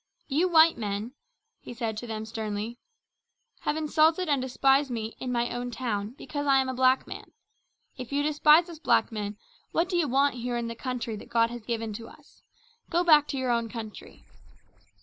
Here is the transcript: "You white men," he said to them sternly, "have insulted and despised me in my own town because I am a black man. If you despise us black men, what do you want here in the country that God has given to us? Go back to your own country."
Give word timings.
"You 0.27 0.49
white 0.49 0.79
men," 0.79 1.13
he 1.59 1.75
said 1.75 1.95
to 1.97 2.07
them 2.07 2.25
sternly, 2.25 2.79
"have 3.59 3.77
insulted 3.77 4.27
and 4.27 4.41
despised 4.41 4.89
me 4.89 5.15
in 5.19 5.31
my 5.31 5.51
own 5.51 5.69
town 5.69 6.15
because 6.17 6.47
I 6.47 6.57
am 6.57 6.67
a 6.67 6.73
black 6.73 7.05
man. 7.05 7.33
If 7.99 8.11
you 8.11 8.23
despise 8.23 8.67
us 8.67 8.79
black 8.79 9.11
men, 9.11 9.37
what 9.73 9.87
do 9.89 9.95
you 9.97 10.07
want 10.07 10.33
here 10.37 10.57
in 10.57 10.67
the 10.67 10.75
country 10.75 11.15
that 11.17 11.29
God 11.29 11.51
has 11.51 11.61
given 11.61 11.93
to 11.93 12.07
us? 12.07 12.41
Go 12.89 13.03
back 13.03 13.27
to 13.27 13.37
your 13.37 13.51
own 13.51 13.69
country." 13.69 14.25